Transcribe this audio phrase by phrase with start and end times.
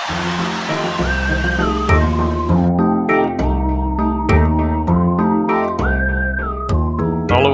[0.00, 0.16] Hallo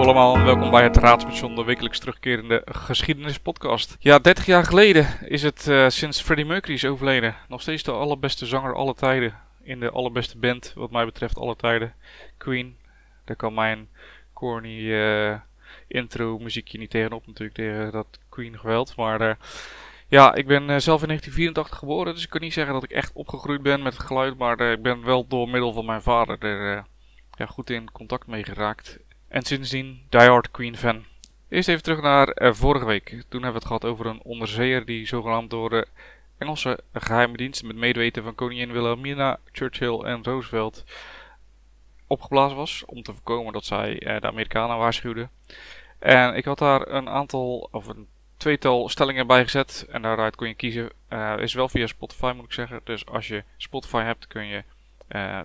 [0.02, 3.96] allemaal en welkom bij het Raadsmission, de wekelijks terugkerende geschiedenispodcast.
[3.98, 7.36] Ja, 30 jaar geleden is het eh, sinds Freddie Mercury is overleden.
[7.48, 9.34] Nog steeds de allerbeste zanger aller tijden.
[9.62, 11.94] In de allerbeste band, wat mij betreft, alle tijden.
[12.36, 12.77] Queen.
[13.24, 13.89] Daar kan mijn
[14.33, 15.34] corny eh,
[15.89, 18.97] intro muziekje niet tegenop natuurlijk, tegen dat Queen geweld.
[18.97, 19.34] Maar eh,
[20.08, 22.90] ja, ik ben eh, zelf in 1984 geboren, dus ik kan niet zeggen dat ik
[22.90, 24.38] echt opgegroeid ben met het geluid.
[24.38, 26.82] Maar eh, ik ben wel door middel van mijn vader er eh,
[27.38, 28.98] ja, goed in contact mee geraakt.
[29.28, 31.04] En sindsdien diehard Queen fan.
[31.48, 33.08] Eerst even terug naar vorige week.
[33.08, 35.86] Toen hebben we het gehad over een onderzeeër die zogenaamd door de
[36.38, 40.84] Engelse geheime dienst met medeweten van koningin Wilhelmina, Churchill en Roosevelt
[42.06, 42.82] opgeblazen was.
[42.86, 45.30] Om te voorkomen dat zij de Amerikanen waarschuwden.
[45.98, 49.87] En ik had daar een aantal, of een tweetal stellingen bij gezet.
[49.91, 50.91] En daaruit kon je kiezen.
[51.09, 52.81] Eh, is wel via Spotify moet ik zeggen.
[52.84, 54.65] Dus als je Spotify hebt kun je
[55.09, 55.41] eh,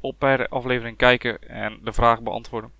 [0.00, 2.72] op per aflevering kijken en de vraag beantwoorden.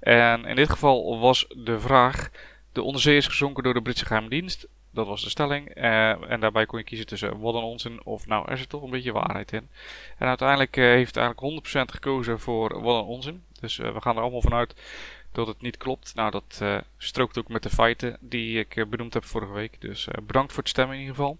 [0.00, 2.30] En in dit geval was de vraag:
[2.72, 4.66] de onderzee is gezonken door de Britse geheime dienst.
[4.90, 5.68] Dat was de stelling.
[5.68, 8.82] Eh, en daarbij kon je kiezen tussen wat een onzin of nou er zit toch
[8.82, 9.68] een beetje waarheid in.
[10.18, 13.44] En uiteindelijk heeft eigenlijk 100% gekozen voor wat een onzin.
[13.60, 14.74] Dus we gaan er allemaal vanuit
[15.32, 16.14] dat het niet klopt.
[16.14, 19.80] Nou, dat eh, strookt ook met de feiten die ik eh, benoemd heb vorige week.
[19.80, 21.38] Dus eh, bedankt voor het stemmen in ieder geval.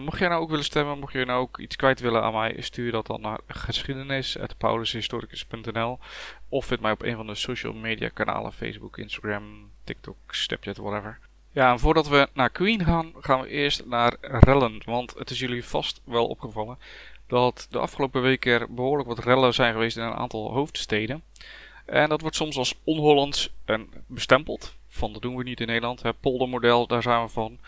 [0.00, 2.56] Mocht jij nou ook willen stemmen, mocht je nou ook iets kwijt willen aan mij,
[2.58, 5.98] stuur dat dan naar geschiedenis.paulushistoricus.nl
[6.48, 11.18] of vind mij op een van de social media kanalen, Facebook, Instagram, TikTok, Snapchat, whatever.
[11.50, 14.82] Ja, en voordat we naar Queen gaan, gaan we eerst naar rellen.
[14.84, 16.78] Want het is jullie vast wel opgevallen
[17.26, 21.22] dat de afgelopen weken er behoorlijk wat rellen zijn geweest in een aantal hoofdsteden.
[21.86, 24.76] En dat wordt soms als on-Hollands en bestempeld.
[24.88, 26.02] Van dat doen we niet in Nederland.
[26.02, 27.58] Het poldermodel, daar zijn we van.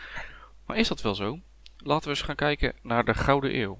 [0.66, 1.38] Maar is dat wel zo?
[1.76, 3.78] Laten we eens gaan kijken naar de Gouden Eeuw.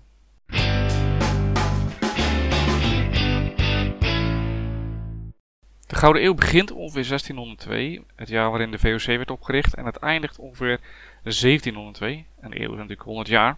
[5.87, 9.97] De Gouden Eeuw begint ongeveer 1602, het jaar waarin de VOC werd opgericht, en het
[9.97, 10.81] eindigt ongeveer
[11.22, 12.26] 1702.
[12.41, 13.56] Een eeuw is natuurlijk 100 jaar.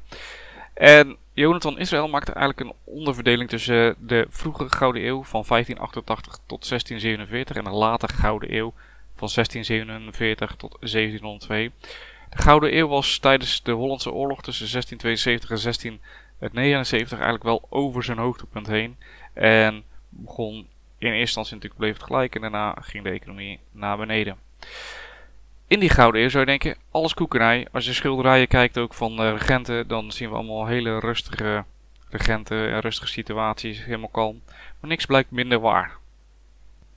[0.75, 6.69] En Jonathan Israël maakte eigenlijk een onderverdeling tussen de vroege Gouden Eeuw van 1588 tot
[6.69, 8.73] 1647 en de late Gouden Eeuw
[9.15, 11.73] van 1647 tot 1702.
[12.31, 18.05] De Gouden Eeuw was tijdens de Hollandse Oorlog tussen 1672 en 1679 eigenlijk wel over
[18.05, 18.97] zijn hoogtepunt heen.
[19.33, 20.55] En begon
[20.99, 24.37] in eerste instantie natuurlijk bleef het gelijk en daarna ging de economie naar beneden.
[25.71, 27.67] In die Gouden Eeuw zou je denken, alles koekenij.
[27.73, 31.65] Als je schilderijen kijkt ook van de regenten, dan zien we allemaal hele rustige
[32.09, 34.43] regenten en rustige situaties, helemaal kalm.
[34.81, 35.97] Maar niks blijkt minder waar.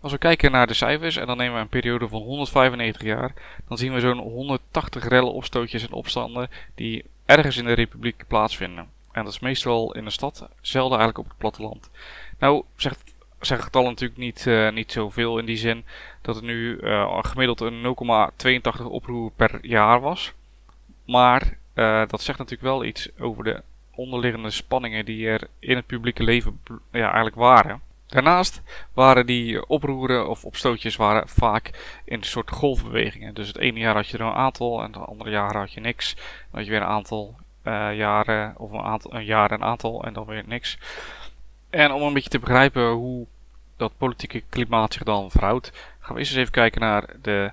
[0.02, 3.34] Als we kijken naar de cijfers en dan nemen we een periode van 195 jaar,
[3.68, 8.90] dan zien we zo'n 180 rellen, opstootjes en opstanden die ergens in de republiek plaatsvinden.
[9.12, 11.90] En dat is meestal in de stad, zelden eigenlijk op het platteland.
[12.40, 13.13] Nou, zegt
[13.46, 15.86] zeggen getallen natuurlijk niet, uh, niet zoveel in die zin
[16.22, 17.96] dat het nu uh, gemiddeld een
[18.80, 20.34] 0,82 oproer per jaar was.
[21.06, 23.62] Maar uh, dat zegt natuurlijk wel iets over de
[23.96, 26.60] onderliggende spanningen die er in het publieke leven
[26.92, 27.82] ja, eigenlijk waren.
[28.08, 28.62] Daarnaast
[28.94, 33.34] waren die oproeren of opstootjes waren vaak in een soort golfbewegingen.
[33.34, 35.80] Dus het ene jaar had je er een aantal en het andere jaar had je
[35.80, 36.16] niks.
[36.16, 37.36] Dan had je weer een aantal
[37.96, 40.78] jaren of een, aantal, een jaar een aantal en dan weer niks.
[41.74, 43.26] En om een beetje te begrijpen hoe
[43.78, 47.52] dat politieke klimaat zich dan verhoudt, gaan we eerst eens even kijken naar de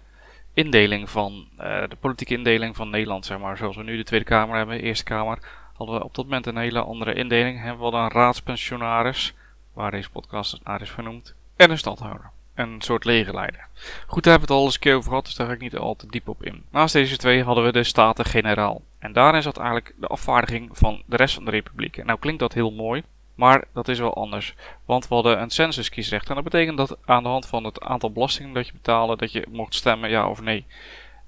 [0.54, 3.56] indeling van uh, de politieke indeling van Nederland, zeg maar.
[3.56, 5.38] Zoals we nu de Tweede Kamer hebben, de Eerste Kamer,
[5.74, 7.62] hadden we op dat moment een hele andere indeling.
[7.62, 9.34] Hebben we dan een raadspensionaris,
[9.72, 12.30] waar deze podcast naar is vernoemd, en een stadhouder.
[12.54, 13.66] Een soort legerleider.
[14.06, 15.60] Goed, daar hebben we het al eens een keer over gehad, dus daar ga ik
[15.60, 16.64] niet al te diep op in.
[16.70, 18.82] Naast deze twee hadden we de Staten-Generaal.
[18.98, 22.04] En daarin zat eigenlijk de afvaardiging van de rest van de republiek.
[22.04, 23.02] Nou klinkt dat heel mooi,
[23.40, 24.54] maar dat is wel anders.
[24.84, 26.28] Want we hadden een censuskiesrecht.
[26.28, 29.32] En dat betekent dat aan de hand van het aantal belastingen dat je betaalde, dat
[29.32, 30.64] je mocht stemmen ja of nee.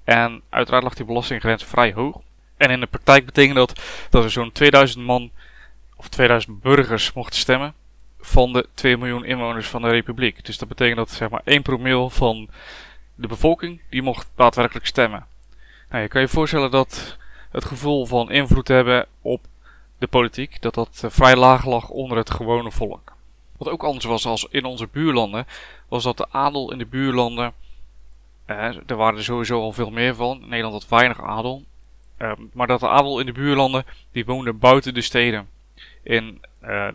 [0.03, 2.21] En uiteraard lag die belastinggrens vrij hoog.
[2.57, 5.31] En in de praktijk betekent dat dat er zo'n 2000 man
[5.95, 7.73] of 2000 burgers mochten stemmen
[8.19, 10.45] van de 2 miljoen inwoners van de republiek.
[10.45, 12.49] Dus dat betekent dat zeg maar 1 promil van
[13.15, 15.25] de bevolking die mocht daadwerkelijk stemmen.
[15.89, 17.17] Nou, je kan je voorstellen dat
[17.51, 19.41] het gevoel van invloed hebben op
[19.97, 23.13] de politiek, dat dat uh, vrij laag lag onder het gewone volk.
[23.57, 25.47] Wat ook anders was als in onze buurlanden,
[25.87, 27.53] was dat de adel in de buurlanden,
[28.47, 31.63] uh, er waren er sowieso al veel meer van, Nederland had weinig adel,
[32.17, 35.51] uh, maar dat de adel in de buurlanden, die woonde buiten de steden.
[36.03, 36.41] In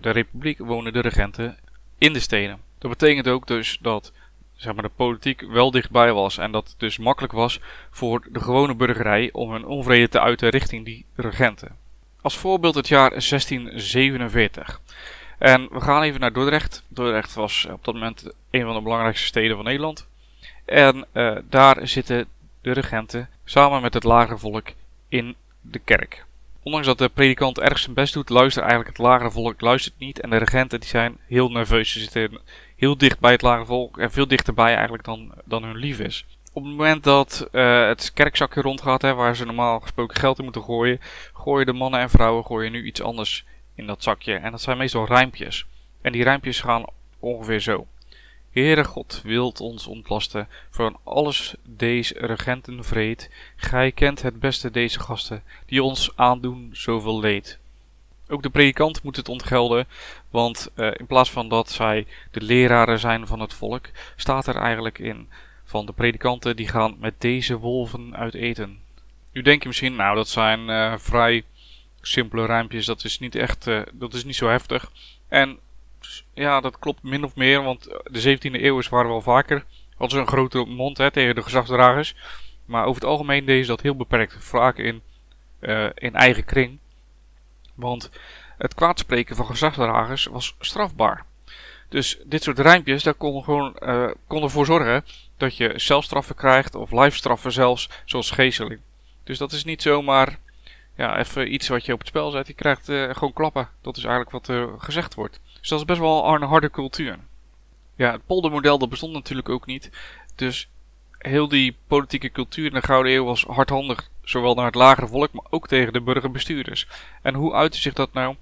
[0.01, 1.59] de republiek woonden de regenten
[1.99, 2.61] in de steden.
[2.79, 4.13] Dat betekent ook dus dat
[4.59, 6.39] zeg maar, de politiek wel dichtbij was.
[6.39, 7.61] En dat het dus makkelijk was
[7.91, 11.77] voor de gewone burgerij om hun onvrede te uiten richting die regenten.
[12.21, 14.81] Als voorbeeld het jaar 1647.
[15.39, 16.83] En we gaan even naar Dordrecht.
[16.89, 20.07] Dordrecht was op dat moment een van de belangrijkste steden van Nederland.
[20.65, 22.27] En uh, daar zitten
[22.63, 24.69] de regenten samen met het lagere volk
[25.09, 26.25] in de kerk.
[26.63, 30.21] Ondanks dat de predikant erg zijn best doet, luistert eigenlijk het lagere volk luistert niet.
[30.21, 31.93] En de regenten die zijn heel nerveus.
[31.93, 32.39] Ze zitten
[32.77, 36.27] heel dicht bij het lagere volk en veel dichterbij eigenlijk dan, dan hun lief is.
[36.59, 40.45] Op het moment dat uh, het kerkzakje rondgaat, hè, waar ze normaal gesproken geld in
[40.45, 41.01] moeten gooien,
[41.33, 43.45] gooien de mannen en vrouwen gooien nu iets anders
[43.75, 44.35] in dat zakje.
[44.35, 45.67] En dat zijn meestal rijmpjes.
[46.01, 46.85] En die rijmpjes gaan
[47.19, 47.87] ongeveer zo.
[48.51, 53.31] Heere God wilt ons ontlasten van alles deze regenten vreed.
[53.57, 57.59] Gij kent het beste deze gasten, die ons aandoen zoveel leed.
[58.29, 59.87] Ook de predikant moet het ontgelden,
[60.31, 64.57] want uh, in plaats van dat zij de leraren zijn van het volk, staat er
[64.57, 65.29] eigenlijk in
[65.69, 68.79] van de predikanten die gaan met deze wolven uit eten.
[69.33, 71.45] Nu denk je misschien, nou dat zijn uh, vrij
[72.01, 74.91] simpele rijmpjes, dat is niet echt, uh, dat is niet zo heftig.
[75.29, 75.59] En
[76.35, 79.65] ja, dat klopt min of meer, want de 17e eeuw waren wel vaker.
[80.07, 82.15] Ze een grote mond hè, tegen de gezagsdragers.
[82.65, 84.37] Maar over het algemeen deden ze dat heel beperkt.
[84.39, 85.03] Vaak in,
[85.61, 86.79] uh, in eigen kring.
[87.75, 88.11] Want
[88.59, 91.25] het kwaadspreken van gezagsdragers was strafbaar.
[91.89, 93.77] Dus dit soort rijmpjes, daar kon, gewoon,
[94.27, 95.05] kon ervoor zorgen
[95.39, 98.81] dat je celstraffen krijgt, of lijfstraffen zelfs, zoals geesteling.
[99.25, 100.39] Dus dat is niet zomaar
[100.97, 102.47] ja, even iets wat je op het spel zet.
[102.47, 103.69] Je krijgt uh, gewoon klappen.
[103.83, 105.41] Dat is eigenlijk wat er gezegd wordt.
[105.61, 107.19] Dus dat is best wel een harde cultuur.
[107.95, 109.91] Ja, het poldermodel dat bestond natuurlijk ook niet.
[110.35, 110.69] Dus
[111.19, 114.09] heel die politieke cultuur in de Gouden Eeuw was hardhandig.
[114.23, 116.87] Zowel naar het lagere volk, maar ook tegen de burgerbestuurders.
[117.23, 118.37] En hoe uitte zich dat nou?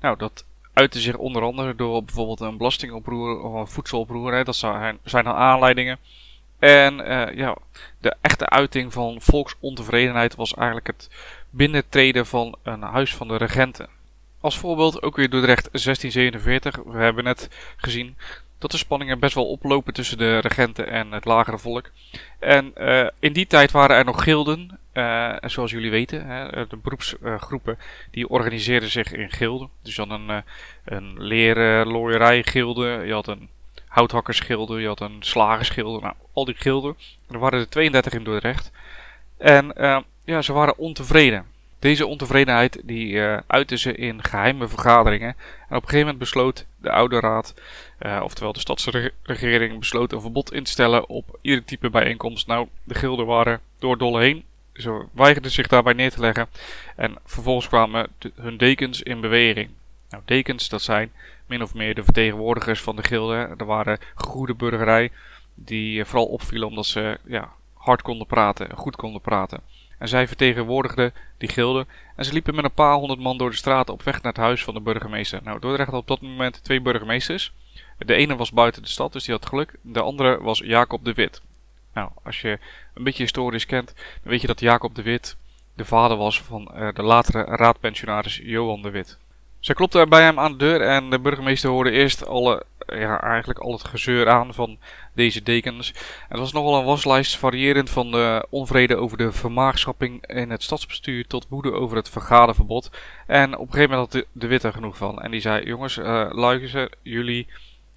[0.00, 4.44] Nou, dat uitte zich onder andere door bijvoorbeeld een belastingoproer of een voedseloproer.
[4.44, 5.98] Dat zijn, zijn dan aanleidingen.
[6.58, 7.56] En uh, ja,
[7.98, 11.08] de echte uiting van volksontevredenheid was eigenlijk het
[11.50, 13.88] binnentreden van een huis van de regenten.
[14.40, 16.76] Als voorbeeld ook weer Dordrecht 1647.
[16.84, 18.16] We hebben net gezien
[18.58, 21.90] dat de spanningen best wel oplopen tussen de regenten en het lagere volk.
[22.38, 24.78] En uh, in die tijd waren er nog gilden.
[24.92, 27.78] Uh, zoals jullie weten, hè, de beroepsgroepen
[28.10, 29.68] die organiseerden zich in gilden.
[29.82, 30.36] Dus je had een, uh,
[30.84, 33.48] een leerlooierijgilde, je had een
[33.96, 36.00] houthakkersgilde, je had een slagersgilde.
[36.00, 36.96] Nou, al die gilden.
[37.30, 38.70] Er waren er 32 in Dordrecht.
[39.36, 39.72] En
[40.24, 41.46] ja, ze waren ontevreden.
[41.78, 45.28] Deze ontevredenheid die uh, uitte ze in geheime vergaderingen.
[45.68, 47.54] En op een gegeven moment besloot de oude raad,
[48.00, 52.46] uh, oftewel de stadsregering, besloot een verbod in te stellen op ieder type bijeenkomst.
[52.46, 54.44] Nou, de gilden waren door dolle heen.
[54.72, 56.48] Ze weigerden zich daarbij neer te leggen.
[56.96, 59.68] En vervolgens kwamen hun dekens in beweging.
[60.10, 61.12] Nou, dekens, dat zijn
[61.46, 63.58] min of meer de vertegenwoordigers van de gilden.
[63.58, 65.10] Er waren goede burgerij
[65.54, 69.60] die uh, vooral opvielen omdat ze ja, hard konden praten, goed konden praten.
[69.98, 71.86] En zij vertegenwoordigden die gilde.
[72.16, 74.42] En ze liepen met een paar honderd man door de straten op weg naar het
[74.42, 75.40] huis van de burgemeester.
[75.42, 77.52] Nou, Dordrecht had op dat moment twee burgemeesters.
[77.98, 79.74] De ene was buiten de stad, dus die had geluk.
[79.82, 81.42] De andere was Jacob de Wit.
[81.94, 82.58] Nou, als je
[82.94, 85.36] een beetje historisch kent, dan weet je dat Jacob de Wit
[85.74, 89.18] de vader was van uh, de latere raadpensionaris Johan de Wit.
[89.66, 93.58] Zij klopte bij hem aan de deur en de burgemeester hoorde eerst alle, ja, eigenlijk
[93.58, 94.78] al het gezeur aan van
[95.14, 95.94] deze dekens.
[96.28, 101.26] Het was nogal een waslijst variërend van de onvrede over de vermaagschapping in het stadsbestuur
[101.26, 102.90] tot woede over het vergaderverbod.
[103.26, 105.22] En op een gegeven moment had de, de Witte genoeg van.
[105.22, 107.46] En die zei, jongens, uh, jullie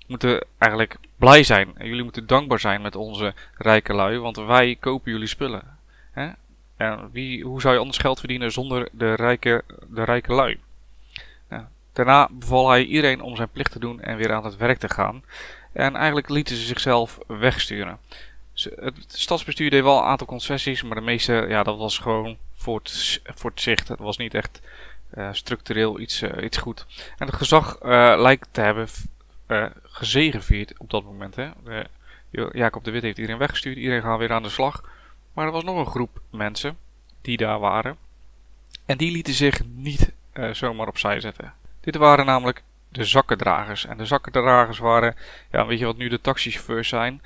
[0.08, 1.74] moeten eigenlijk blij zijn.
[1.78, 5.78] Jullie moeten dankbaar zijn met onze rijke lui, want wij kopen jullie spullen.
[6.12, 6.30] Hè?
[6.78, 10.60] En wie, hoe zou je anders geld verdienen zonder de rijke, de rijke lui?
[12.00, 14.90] Daarna beval hij iedereen om zijn plicht te doen en weer aan het werk te
[14.90, 15.24] gaan.
[15.72, 18.00] En eigenlijk lieten ze zichzelf wegsturen.
[18.54, 22.78] Het stadsbestuur deed wel een aantal concessies, maar de meeste, ja, dat was gewoon voor
[22.78, 23.88] het, voor het zicht.
[23.88, 24.62] Het was niet echt
[25.18, 26.86] uh, structureel iets, uh, iets goed.
[27.18, 28.88] En het gezag uh, lijkt te hebben
[29.84, 31.36] gezegevierd op dat moment.
[31.36, 31.50] Hè.
[32.52, 34.84] Jacob de Wit heeft iedereen weggestuurd, iedereen gaat weer aan de slag.
[35.34, 36.78] Maar er was nog een groep mensen
[37.22, 37.98] die daar waren.
[38.86, 40.12] En die lieten zich niet
[40.52, 41.59] zomaar opzij zetten.
[41.82, 43.86] Dit waren namelijk de zakkendragers.
[43.86, 45.16] En de zakkendragers waren,
[45.52, 47.22] ja, weet je wat nu de taxichauffeurs zijn?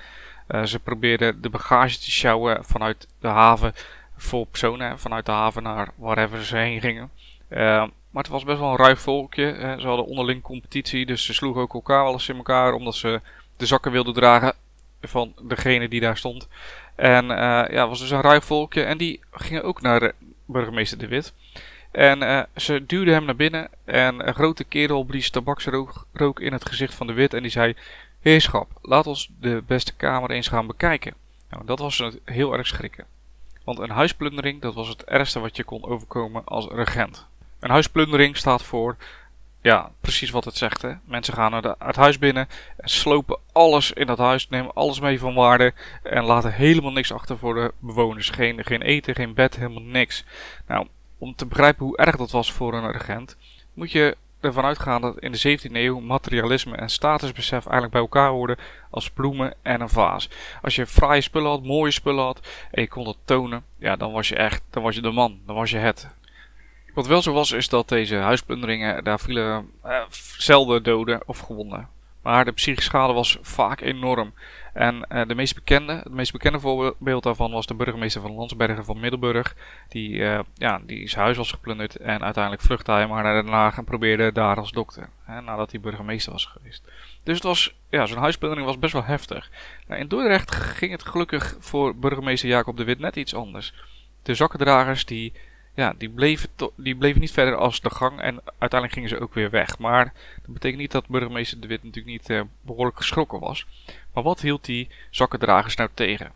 [0.50, 3.74] Uh, ze probeerden de bagage te sjouwen vanuit de haven
[4.18, 7.10] voor personen, vanuit de haven naar wherever ze heen gingen.
[7.50, 7.58] Uh,
[8.10, 9.44] maar het was best wel een ruig volkje.
[9.44, 9.80] Hè.
[9.80, 13.22] Ze hadden onderling competitie, dus ze sloegen ook elkaar alles in elkaar omdat ze
[13.58, 14.54] de zakken wilden dragen
[15.02, 16.48] van degene die daar stond.
[16.96, 20.12] En uh, ja, het was dus een ruig volkje en die gingen ook naar
[20.46, 21.34] burgemeester De Wit.
[21.94, 26.54] En uh, ze duwde hem naar binnen en een grote kerel blies tabaksrook rook in
[26.54, 27.76] het gezicht van de wit en die zei...
[28.24, 31.14] Heerschap, laat ons de beste kamer eens gaan bekijken.
[31.50, 33.06] Nou, dat was heel erg schrikken.
[33.64, 37.26] Want een huisplundering, dat was het ergste wat je kon overkomen als regent.
[37.60, 38.96] Een huisplundering staat voor,
[39.62, 40.82] ja, precies wat het zegt.
[40.82, 40.94] Hè.
[41.06, 42.48] Mensen gaan naar het huis binnen
[42.78, 45.74] en slopen alles in dat huis, nemen alles mee van waarde
[46.04, 48.30] en laten helemaal niks achter voor de bewoners.
[48.30, 50.24] Geen, geen eten, geen bed, helemaal niks.
[50.68, 50.88] Nou,
[51.24, 53.38] om te begrijpen hoe erg dat was voor een regent,
[53.74, 58.30] moet je ervan uitgaan dat in de 17e eeuw materialisme en statusbesef eigenlijk bij elkaar
[58.30, 58.58] hoorden
[58.90, 60.30] als bloemen en een vaas.
[60.62, 64.12] Als je fraaie spullen had, mooie spullen had en je kon dat tonen, ja, dan
[64.12, 66.08] was je echt, dan was je de man, dan was je het.
[66.94, 70.02] Wat wel zo was, is dat deze huisplunderingen, daar vielen eh,
[70.38, 71.90] zelden doden of gewonden.
[72.22, 74.34] Maar de psychische schade was vaak enorm.
[74.74, 78.86] En uh, de meest bekende, het meest bekende voorbeeld daarvan was de burgemeester van Landsbergen
[78.86, 79.56] van Middelburg.
[79.88, 83.54] Die, uh, ja, die zijn huis was geplunderd en uiteindelijk vluchtte hij maar naar Den
[83.54, 85.10] Haag en probeerde daar als dokter.
[85.24, 86.84] Hè, nadat hij burgemeester was geweest.
[87.24, 89.50] Dus het was, ja, zo'n huisplundering was best wel heftig.
[89.88, 93.74] Nou, in Dordrecht ging het gelukkig voor burgemeester Jacob de Wit net iets anders.
[94.24, 95.34] De zakkendragers die
[95.76, 99.34] ja, die bleven, die bleven niet verder als de gang en uiteindelijk gingen ze ook
[99.34, 99.80] weer weg.
[99.80, 103.66] Maar dat betekent niet dat burgemeester De Wit natuurlijk niet uh, behoorlijk geschrokken was.
[104.14, 106.32] Maar wat hield die zakkendragers nou tegen?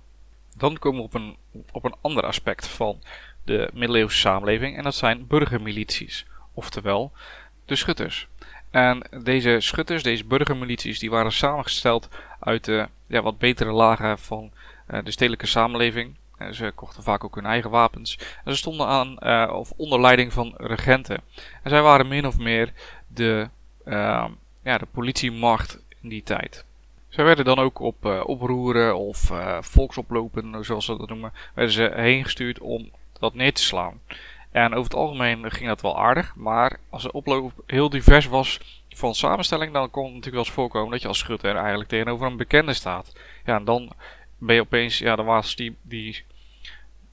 [0.56, 1.38] Dan komen we op een,
[1.72, 3.02] op een ander aspect van
[3.44, 7.12] de middeleeuwse samenleving en dat zijn burgermilities, oftewel
[7.66, 8.28] de schutters.
[8.72, 12.08] En deze schutters, deze burgermilities, die waren samengesteld
[12.40, 14.52] uit de ja, wat betere lagen van
[14.92, 16.16] uh, de stedelijke samenleving.
[16.38, 18.20] Eh, ze kochten vaak ook hun eigen wapens.
[18.46, 21.22] En ze stonden aan uh, of onder leiding van regenten.
[21.64, 22.74] En zij waren min of meer
[23.08, 23.50] de,
[24.64, 26.66] ja, de politiemacht in die tijd.
[27.18, 31.92] Zij werden dan ook op uh, oproeren of volksoplopen, zoals ze dat noemen, werden ze
[31.96, 34.02] heen gestuurd om dat neer te slaan.
[34.52, 38.60] En over het algemeen ging dat wel aardig, maar als de oploop heel divers was
[38.90, 42.28] van samenstelling, dan kon het natuurlijk wel eens voorkomen dat je als schutter eigenlijk tegenover
[42.28, 43.16] een bekende staat.
[43.46, 43.92] Ja, en dan
[44.38, 46.24] ben je opeens, ja, dan was die, die,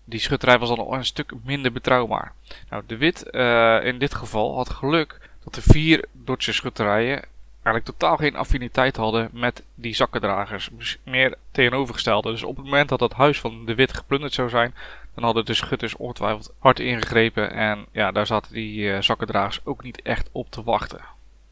[0.05, 2.33] die schutterij was al een stuk minder betrouwbaar.
[2.71, 7.33] Nou, de Wit uh, in dit geval had geluk dat de vier Dordtse schutterijen
[7.65, 10.69] eigenlijk totaal geen affiniteit hadden met die zakkendragers.
[10.73, 12.31] Dus meer tegenovergestelde.
[12.31, 14.75] Dus op het moment dat dat huis van de Wit geplunderd zou zijn,
[15.15, 17.53] dan hadden de schutters ongetwijfeld hard ingegrepen.
[17.53, 21.01] En ja, daar zaten die uh, zakkendragers ook niet echt op te wachten.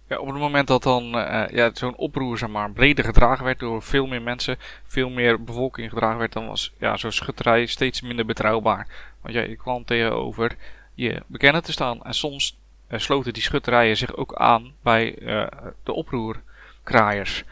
[0.08, 3.82] Ja, op het moment dat dan uh, ja, zo'n oproer maar, breder gedragen werd door
[3.82, 8.26] veel meer mensen, veel meer bevolking gedragen werd, dan was ja, zo'n schutterij steeds minder
[8.26, 8.86] betrouwbaar.
[9.20, 10.56] Want ja, je kwam tegenover
[10.94, 12.02] je bekenden te staan.
[12.02, 12.58] En soms
[13.00, 15.46] sloten die schutterijen zich ook aan bij uh,
[15.82, 17.44] de oproerkraaiers.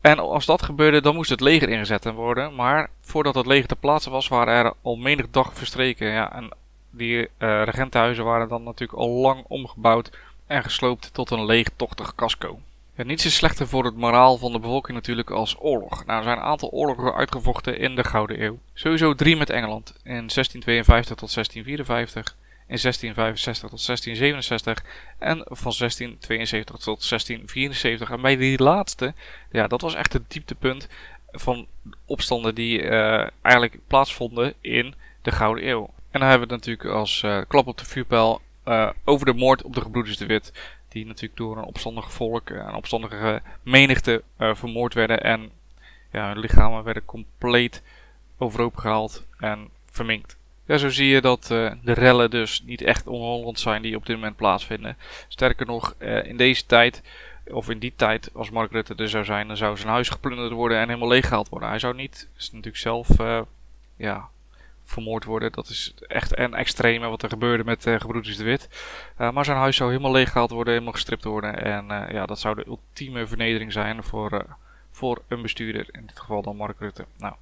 [0.00, 2.54] En als dat gebeurde, dan moest het leger ingezet worden.
[2.54, 6.08] Maar voordat het leger te plaatsen was, waren er al menig dag verstreken.
[6.08, 6.50] Ja, en
[6.90, 10.10] die regentenhuizen waren dan natuurlijk al lang omgebouwd
[10.46, 12.58] en gesloopt tot een leegtochtig casco.
[12.96, 16.04] Ja, niets is slechter voor het moraal van de bevolking natuurlijk als oorlog.
[16.04, 18.58] Nou, er zijn een aantal oorlogen uitgevochten in de Gouden Eeuw.
[18.74, 24.84] Sowieso drie met Engeland in 1652 tot 1654, in 1665 tot 1667
[25.18, 28.10] en van 1672 tot 1674.
[28.10, 29.14] En bij die laatste,
[29.50, 30.88] ja, dat was echt het dieptepunt
[31.30, 31.66] van
[32.04, 35.90] opstanden die uh, eigenlijk plaatsvonden in de Gouden Eeuw.
[36.10, 39.34] En dan hebben we het natuurlijk als uh, klap op de vuurpijl uh, over de
[39.34, 40.52] moord op de gebroeders de Wit.
[40.88, 45.22] Die natuurlijk door een opstandig volk, een eh, opstandige menigte vermoord werden.
[45.22, 45.50] En
[46.12, 47.82] ja, hun lichamen werden compleet
[48.38, 50.36] overhoop gehaald en verminkt.
[50.66, 54.06] Ja, zo zie je dat uh, de rellen dus niet echt onholland zijn die op
[54.06, 54.96] dit moment plaatsvinden.
[55.28, 57.02] Sterker nog, uh, in deze tijd,
[57.46, 60.52] of in die tijd, als Mark Rutte er zou zijn, dan zou zijn huis geplunderd
[60.52, 61.68] worden en helemaal leeggehaald worden.
[61.68, 63.40] Hij zou niet, is natuurlijk zelf, uh,
[63.96, 64.28] ja,
[64.84, 65.52] vermoord worden.
[65.52, 68.68] Dat is echt een extreme wat er gebeurde met Gebroeders de Wit.
[69.16, 71.62] Maar zijn huis zou helemaal leeggehaald worden, helemaal gestript worden.
[71.62, 74.56] En ja, dat zou de ultieme vernedering zijn voor,
[74.90, 75.86] voor een bestuurder.
[75.90, 77.04] In dit geval dan Mark Rutte.
[77.18, 77.34] Nou,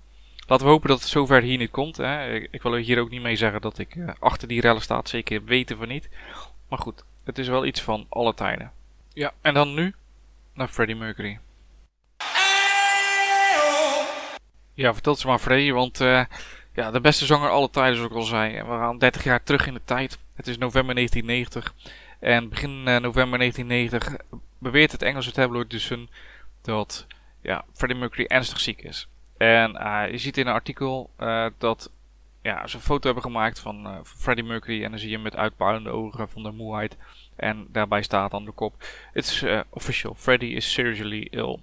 [0.47, 1.97] laten we hopen dat het zover hier niet komt.
[1.97, 2.35] Hè.
[2.35, 5.01] Ik, ik, wil hier ook niet mee zeggen dat ik achter die rellen sta.
[5.05, 6.09] Zeker weten we niet.
[6.69, 8.73] Maar goed, het is wel iets van alle tijden.
[9.13, 9.95] Ja, en dan nu
[10.55, 11.39] naar Freddie Mercury.
[14.75, 16.01] Ja, vertel ze maar Freddie, want...
[16.75, 18.63] Ja, de beste zanger alle tijden, zoals ik al zei.
[18.63, 20.19] We gaan 30 jaar terug in de tijd.
[20.35, 21.75] Het is november 1990.
[22.19, 24.17] En begin uh, november 1990
[24.59, 26.11] beweert het Engelse tabloid The Sun
[26.63, 27.07] dat
[27.41, 29.09] ja, Freddie Mercury ernstig ziek is.
[29.43, 31.91] En uh, je ziet in een artikel uh, dat
[32.43, 34.85] ja, ze een foto hebben gemaakt van Freddie Mercury.
[34.85, 36.97] En dan zie je hem met uitpuilende ogen van de moeheid.
[37.37, 38.75] En daarbij staat aan de kop:
[39.13, 41.59] It's official, Freddie is seriously ill.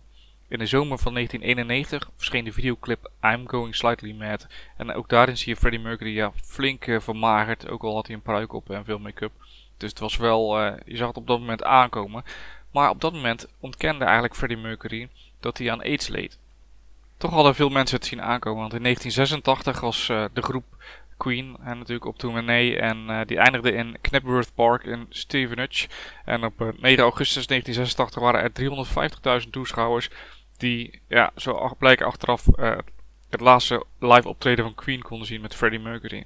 [0.47, 4.47] In de zomer van 1991 verscheen de videoclip I'm Going Slightly Mad.
[4.77, 7.69] En ook daarin zie je Freddie Mercury ja, flink vermagerd.
[7.69, 9.31] Ook al had hij een pruik op en veel make-up.
[9.77, 12.23] Dus het was wel, je zag het op dat moment aankomen.
[12.71, 15.09] Maar op dat moment ontkende eigenlijk Freddie Mercury
[15.39, 16.37] dat hij aan AIDS leed.
[17.19, 20.65] Toch hadden veel mensen het zien aankomen, want in 1986 was uh, de groep
[21.17, 25.87] Queen en natuurlijk op tournee en uh, die eindigde in Knapworth Park in Stevenage.
[26.25, 30.09] En op uh, 9 augustus 1986 waren er 350.000 toeschouwers
[30.57, 32.45] die, ja, zo blijken achteraf
[33.29, 36.25] het laatste live optreden van Queen konden zien met Freddie Mercury.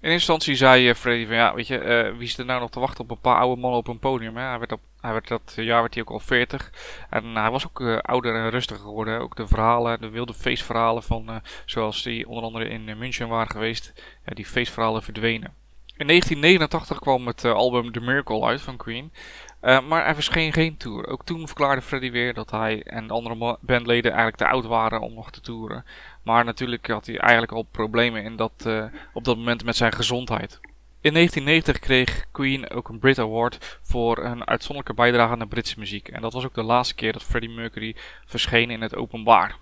[0.00, 3.04] In instantie zei Freddie van ja, weet je, wie is er nou nog te wachten
[3.04, 4.36] op een paar oude mannen op een podium?
[4.36, 4.42] Hè?
[4.42, 6.70] Hij, werd op, hij werd dat jaar werd hij ook al 40
[7.10, 9.20] en hij was ook uh, ouder en rustiger geworden.
[9.20, 13.92] Ook de verhalen, de wilde feestverhalen van zoals die onder andere in München waren geweest,
[14.26, 15.54] ja, die feestverhalen verdwenen.
[15.96, 19.12] In 1989 kwam het album The Miracle uit van Queen.
[19.60, 21.06] maar er verscheen geen tour.
[21.06, 25.00] Ook toen verklaarde Freddie weer dat hij en de andere bandleden eigenlijk te oud waren
[25.00, 25.84] om nog te toeren.
[26.22, 28.68] Maar natuurlijk had hij eigenlijk al problemen in dat,
[29.12, 30.60] op dat moment met zijn gezondheid.
[31.04, 35.78] In 1990 kreeg Queen ook een Brit Award voor een uitzonderlijke bijdrage aan de Britse
[35.78, 36.08] muziek.
[36.08, 39.56] En dat was ook de laatste keer dat Freddie Mercury verscheen in het openbaar.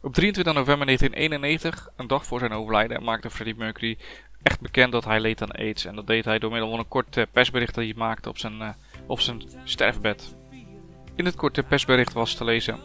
[0.00, 3.98] Op 23 november 1991, een dag voor zijn overlijden, maakte Freddie Mercury
[4.42, 5.84] echt bekend dat hij leed aan AIDS.
[5.84, 8.60] En dat deed hij door middel van een kort persbericht dat hij maakte op zijn,
[8.60, 8.68] uh,
[9.06, 10.34] op zijn sterfbed.
[11.14, 12.78] In het korte persbericht was te lezen: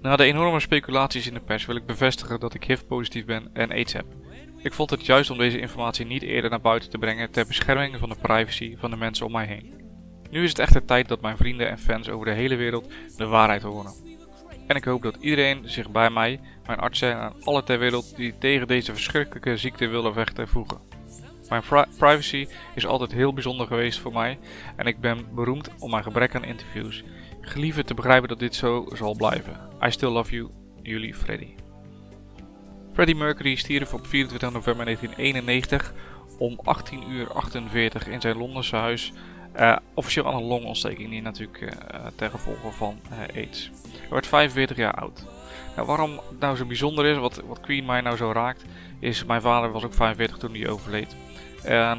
[0.00, 3.70] na de enorme speculaties in de pers wil ik bevestigen dat ik HIV-positief ben en
[3.70, 4.06] AIDS heb.
[4.66, 7.98] Ik vond het juist om deze informatie niet eerder naar buiten te brengen ter bescherming
[7.98, 9.74] van de privacy van de mensen om mij heen.
[10.30, 13.26] Nu is het echter tijd dat mijn vrienden en fans over de hele wereld de
[13.26, 13.92] waarheid horen.
[14.66, 18.38] En ik hoop dat iedereen zich bij mij, mijn artsen en alle ter wereld die
[18.38, 20.80] tegen deze verschrikkelijke ziekte willen vechten voegen.
[21.48, 21.62] Mijn
[21.98, 24.38] privacy is altijd heel bijzonder geweest voor mij
[24.76, 27.04] en ik ben beroemd om mijn gebrek aan interviews
[27.40, 29.60] gelieve te begrijpen dat dit zo zal blijven.
[29.82, 30.50] I still love you,
[30.82, 31.65] jullie Freddy.
[32.96, 35.92] Freddie Mercury stierf op 24 november 1991
[36.38, 39.12] om 18 uur 48 in zijn Londense huis.
[39.56, 41.70] Uh, officieel aan een longontsteking die natuurlijk uh,
[42.14, 43.00] ten gevolge van
[43.34, 43.70] AIDS.
[43.98, 45.24] Hij werd 45 jaar oud.
[45.74, 48.64] Nou, waarom het nou zo bijzonder is, wat, wat Queen mij nou zo raakt,
[48.98, 51.16] is mijn vader was ook 45 toen hij overleed.
[51.62, 51.98] En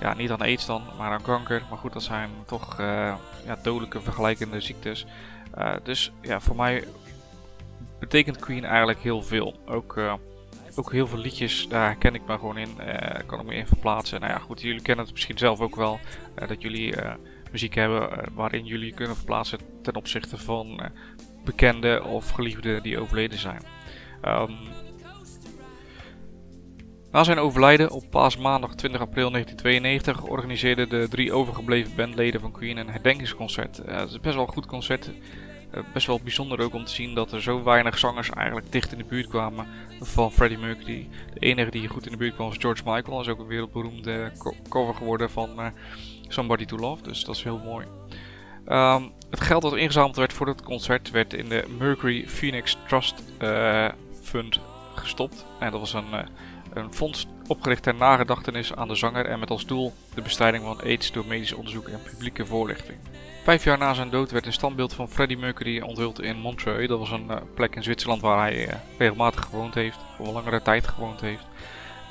[0.00, 1.62] ja, niet aan aids dan, maar aan kanker.
[1.68, 5.06] Maar goed, dat zijn toch ja, dodelijke vergelijkende ziektes.
[5.82, 6.84] Dus ja, voor mij
[7.98, 9.54] betekent Queen eigenlijk heel veel.
[9.66, 9.96] Ook,
[10.76, 12.76] ook heel veel liedjes, daar ken ik me gewoon in.
[13.26, 14.20] kan ik me in verplaatsen.
[14.20, 16.00] Nou ja, goed, jullie kennen het misschien zelf ook wel.
[16.34, 16.94] dat jullie
[17.52, 20.80] muziek hebben waarin jullie kunnen verplaatsen ten opzichte van
[21.44, 23.62] bekenden of geliefden die overleden zijn.
[24.22, 24.56] Um,
[27.14, 32.76] na zijn overlijden op paasmaandag 20 april 1992 organiseerden de drie overgebleven bandleden van Queen
[32.76, 33.80] een herdenkingsconcert.
[33.86, 35.10] Uh, het is best wel een goed concert.
[35.74, 38.92] Uh, best wel bijzonder ook om te zien dat er zo weinig zangers eigenlijk dicht
[38.92, 39.66] in de buurt kwamen
[40.00, 41.08] van Freddie Mercury.
[41.34, 43.16] De enige die goed in de buurt kwam was George Michael.
[43.16, 44.32] Dat is ook een wereldberoemde
[44.68, 45.66] cover geworden van uh,
[46.28, 47.02] Somebody to Love.
[47.02, 47.86] Dus dat is heel mooi.
[48.68, 53.22] Um, het geld dat ingezameld werd voor het concert werd in de Mercury Phoenix Trust
[54.22, 54.60] Fund
[54.94, 55.46] gestopt.
[55.58, 56.28] En dat was een
[56.74, 60.80] een fonds opgericht ter nagedachtenis aan de zanger en met als doel de bestrijding van
[60.80, 62.98] AIDS door medisch onderzoek en publieke voorlichting.
[63.44, 66.88] Vijf jaar na zijn dood werd een standbeeld van Freddie Mercury onthuld in Montreux.
[66.88, 70.62] Dat was een uh, plek in Zwitserland waar hij uh, regelmatig gewoond heeft, voor langere
[70.62, 71.44] tijd gewoond heeft.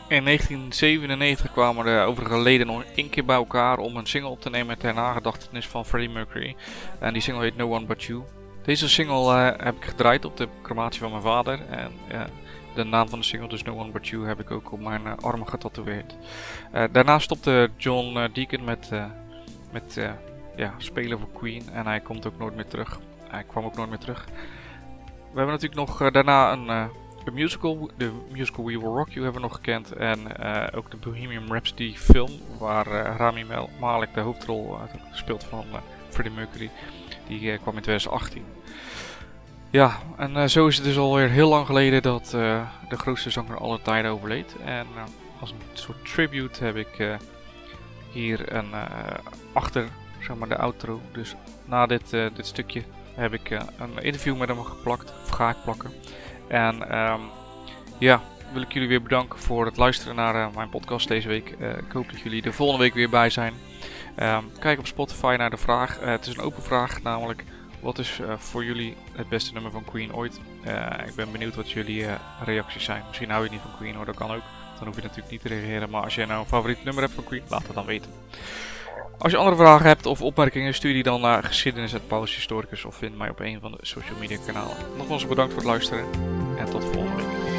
[0.08, 4.42] In 1997 kwamen de overige leden nog één keer bij elkaar om een single op
[4.42, 6.56] te nemen ter nagedachtenis van Freddie Mercury.
[7.00, 8.22] En die single heet No One But You.
[8.64, 11.60] Deze single uh, heb ik gedraaid op de crematie van mijn vader.
[11.70, 11.92] En
[12.76, 15.22] de naam van de single, dus No One But You, heb ik ook op mijn
[15.22, 16.16] armen getatoeëerd.
[16.92, 18.90] Daarna stopte John Deacon met,
[19.72, 20.00] met
[20.56, 23.00] ja, spelen voor Queen en hij komt ook nooit meer terug.
[23.28, 24.26] Hij kwam ook nooit meer terug.
[25.32, 29.42] We hebben natuurlijk nog daarna een, een, musical, de musical We Will Rock You hebben
[29.42, 29.92] we nog gekend.
[29.92, 30.20] En
[30.74, 32.88] ook de Bohemian Rhapsody film, waar
[33.18, 33.46] Rami
[33.80, 34.78] Malek de hoofdrol
[35.12, 35.66] speelt van
[36.10, 36.70] Freddie Mercury.
[37.28, 38.46] Die kwam in 2018.
[39.70, 42.26] Ja, en zo is het dus alweer heel lang geleden dat
[42.90, 44.56] de grootste zanger aller tijden overleed.
[44.66, 44.88] En
[45.40, 47.18] als een soort tribute heb ik
[48.12, 48.72] hier een
[49.54, 49.88] achter,
[50.24, 51.02] zeg maar de outro.
[51.12, 52.84] Dus na dit, dit stukje
[53.16, 55.92] heb ik een interview met hem geplakt, of ga ik plakken.
[56.48, 57.22] En um,
[57.98, 58.22] ja,
[58.54, 61.50] wil ik jullie weer bedanken voor het luisteren naar mijn podcast deze week.
[61.60, 63.54] ik hoop dat jullie er volgende week weer bij zijn.
[64.20, 66.00] Um, kijk op Spotify naar de vraag.
[66.00, 67.44] het is een open vraag, namelijk
[67.80, 70.40] wat is voor jullie het beste nummer van Queen ooit?
[71.06, 72.06] Ik ben benieuwd wat jullie
[72.46, 73.04] reacties zijn.
[73.08, 74.44] Misschien hou je niet van Queen hoor, dat kan ook.
[74.78, 75.90] Dan hoef je natuurlijk niet te reageren.
[75.90, 78.12] Maar als jij nou een favoriet nummer hebt van Queen, laat het dan weten.
[79.24, 83.30] Als je andere vragen hebt of opmerkingen, stuur die dan naar geschiedenis.paulushistoricus of vind mij
[83.30, 84.78] op een van de social media kanalen.
[84.98, 86.06] Nogmaals bedankt voor het luisteren
[86.58, 87.52] en tot volgende week.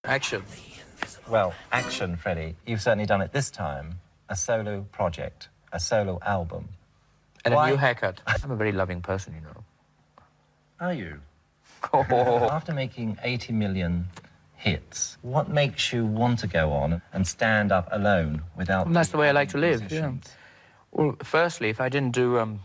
[0.00, 0.42] Action.
[1.28, 2.56] Well, action, Freddie.
[2.66, 3.98] You've certainly done it this time.
[4.28, 6.68] A solo project, a solo album.
[7.44, 8.20] And Why- a new haircut.
[8.26, 9.64] I'm a very loving person, you know.
[10.80, 11.20] Are you?
[11.92, 12.48] Oh.
[12.50, 14.06] After making 80 million
[14.56, 18.86] hits, what makes you want to go on and stand up alone without.
[18.86, 20.12] Well, that's the way I like to live, yeah.
[20.92, 22.60] Well, firstly, if I didn't do um,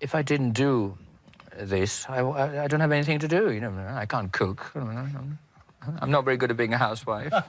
[0.00, 0.96] if I didn't do
[1.58, 3.50] this, I, I, I don't have anything to do.
[3.50, 4.72] You know, I can't cook.
[6.00, 7.32] I'm, not very good at being a housewife.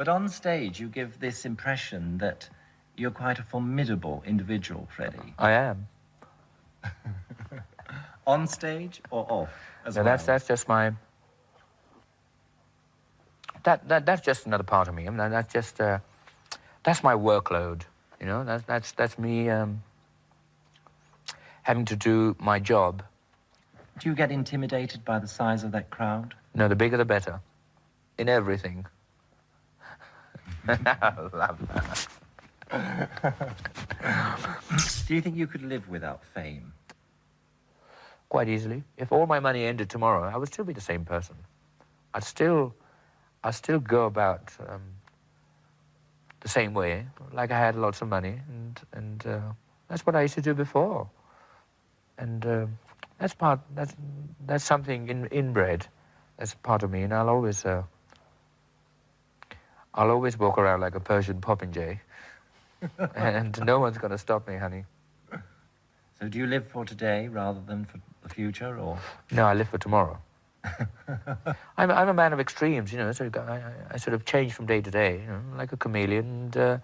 [0.00, 2.48] But on stage, you give this impression that
[2.96, 5.34] you're quite a formidable individual, Freddie.
[5.38, 5.88] I am.
[8.26, 9.50] On stage or off?
[9.84, 10.06] As well?
[10.06, 10.92] that's that's just my.
[13.64, 15.06] That, that that's just another part of me.
[15.06, 15.98] I mean, that's just uh,
[16.82, 17.82] that's my workload.
[18.20, 19.82] You know, that's that's that's me um,
[21.60, 23.02] having to do my job.
[23.98, 26.34] Do you get intimidated by the size of that crowd?
[26.54, 27.40] No, the bigger the better,
[28.18, 28.86] in everything.
[30.68, 32.06] I love that.
[35.06, 36.72] Do you think you could live without fame?
[38.28, 38.84] Quite easily.
[38.96, 41.34] If all my money ended tomorrow, I would still be the same person.
[42.14, 42.74] I'd still,
[43.42, 44.82] I'd still go about um,
[46.40, 49.40] the same way, like I had lots of money, and and uh,
[49.88, 51.08] that's what I used to do before.
[52.18, 52.66] And uh,
[53.18, 53.60] that's part.
[53.74, 53.94] That's
[54.46, 55.86] that's something in inbred.
[56.40, 57.66] That's part of me, and I'll always.
[57.66, 57.82] Uh,
[59.92, 62.00] I'll always walk around like a Persian popinjay,
[63.14, 64.84] and no one's going to stop me, honey.
[66.18, 68.98] So do you live for today rather than for the future, or
[69.30, 70.18] No, I live for tomorrow.
[71.76, 73.12] I'm, I'm a man of extremes, you know.
[73.12, 75.76] So I, I, I sort of change from day to day, you know, like a
[75.76, 76.24] chameleon.
[76.24, 76.78] And uh,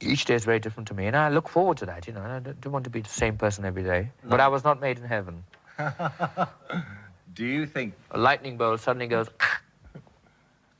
[0.00, 2.06] each day is very different to me, and I look forward to that.
[2.06, 4.10] You know, and I don't, don't want to be the same person every day.
[4.22, 5.44] But I was not made in heaven.
[7.34, 9.28] do you think A lightning bolt suddenly goes.
[9.94, 10.00] do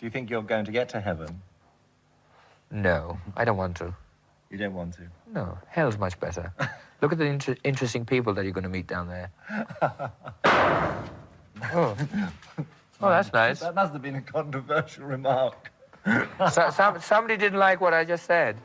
[0.00, 1.42] you think you're going to get to heaven?
[2.70, 3.94] No, I don't want to.
[4.50, 5.02] You don't want to.
[5.32, 6.52] No, hell's much better.
[7.02, 9.30] Look at the inter- interesting people that you're going to meet down there.
[10.44, 11.96] oh.
[11.96, 11.96] oh,
[13.00, 13.60] that's nice.
[13.60, 15.70] That must have been a controversial remark.
[16.52, 18.56] So, some, somebody didn't like what I just said.